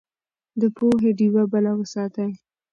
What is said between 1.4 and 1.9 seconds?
بله